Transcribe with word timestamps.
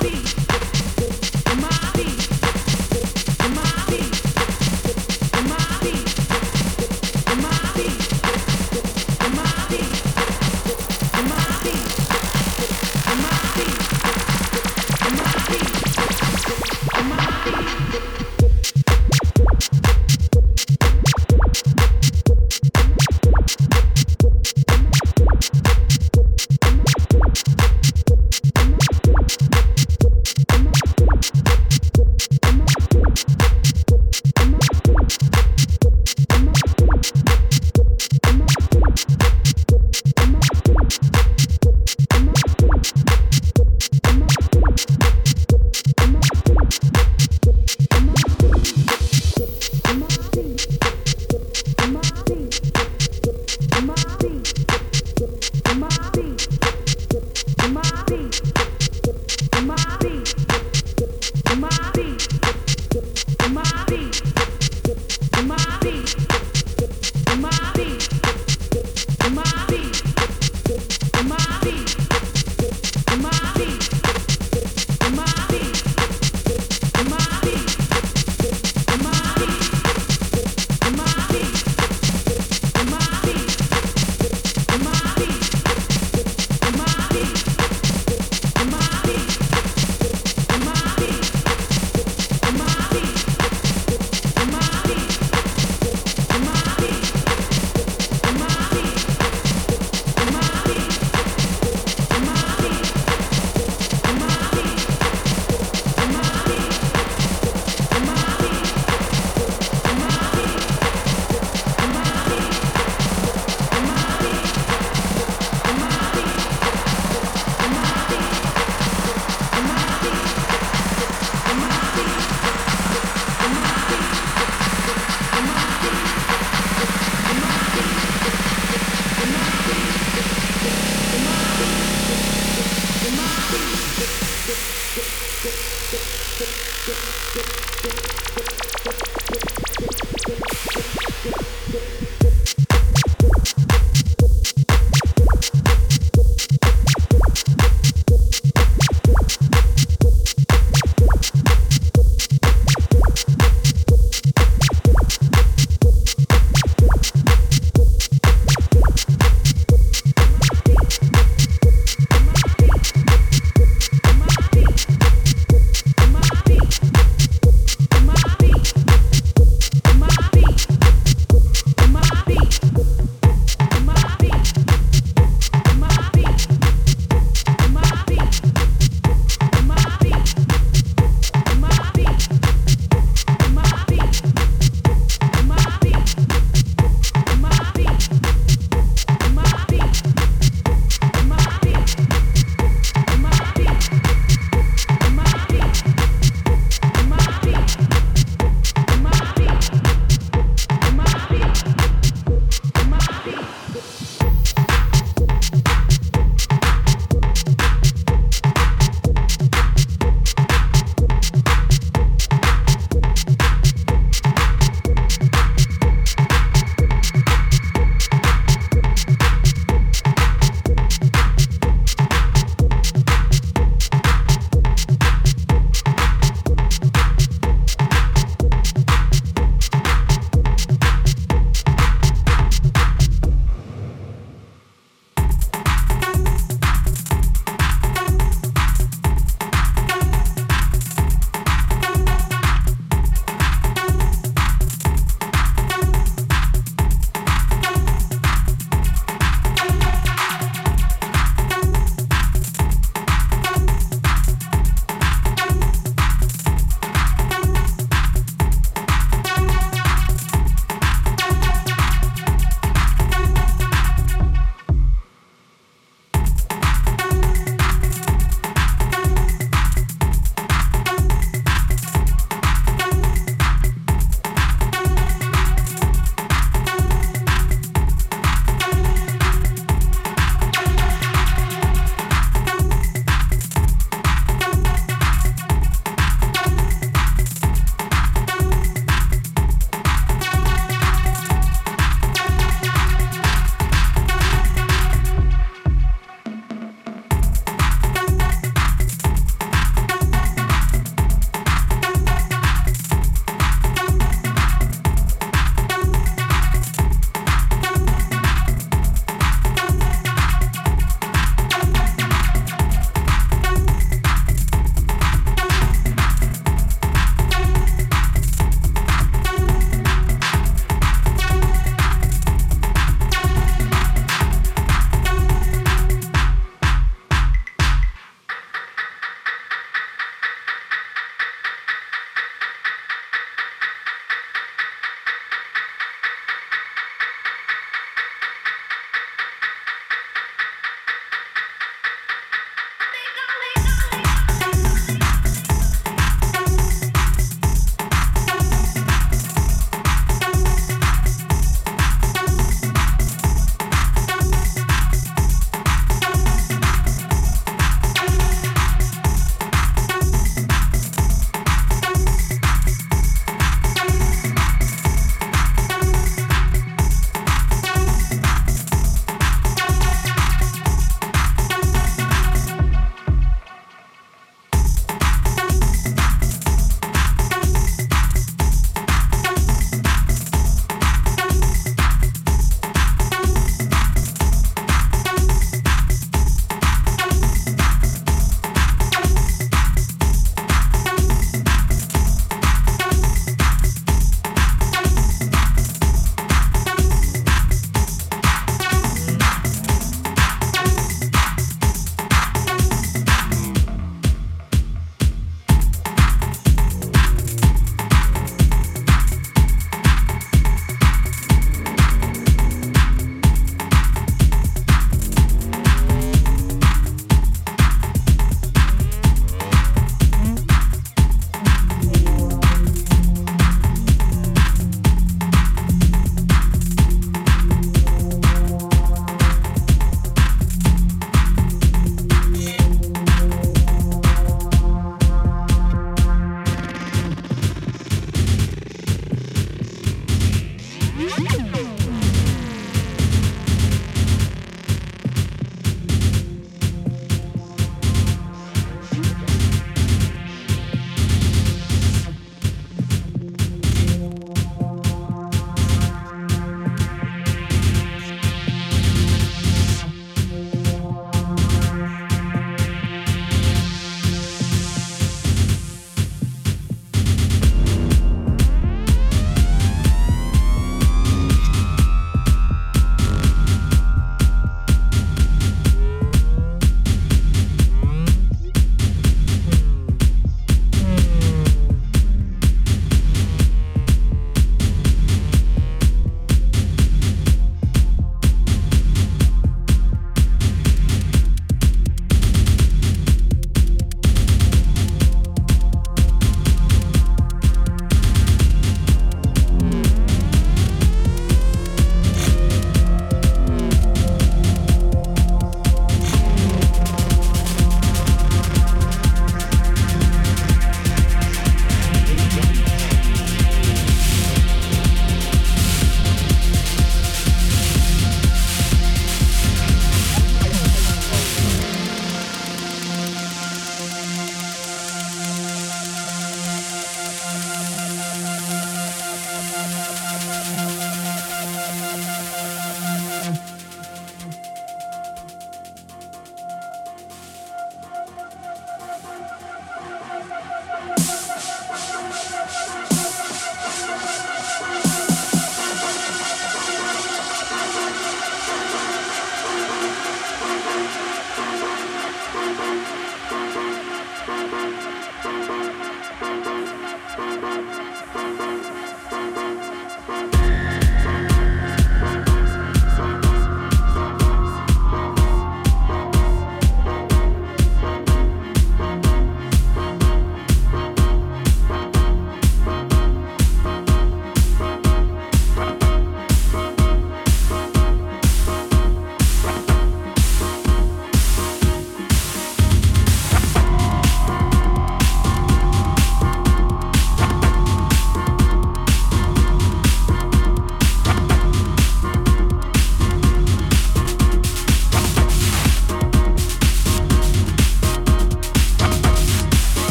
beat. 0.00 0.37